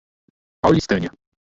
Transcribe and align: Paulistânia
Paulistânia 0.61 1.11